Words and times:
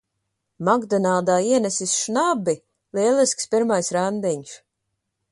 "Makdonaldā" 0.67 1.33
ienesis 1.49 1.93
šnabi! 2.05 2.55
Lielisks 2.99 3.51
pirmais 3.51 3.91
randiņš. 3.97 4.55